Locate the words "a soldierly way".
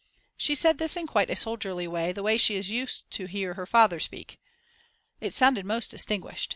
1.29-2.11